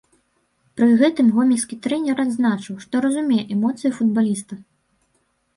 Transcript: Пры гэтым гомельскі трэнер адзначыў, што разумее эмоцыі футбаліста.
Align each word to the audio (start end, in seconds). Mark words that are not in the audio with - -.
Пры 0.79 0.87
гэтым 1.01 1.27
гомельскі 1.35 1.75
трэнер 1.83 2.21
адзначыў, 2.25 2.79
што 2.87 3.05
разумее 3.05 3.41
эмоцыі 3.57 3.91
футбаліста. 3.99 4.53